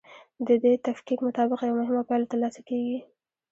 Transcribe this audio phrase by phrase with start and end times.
[0.47, 2.97] د دې تفکیک مطابق یوه مهمه پایله ترلاسه کیږي.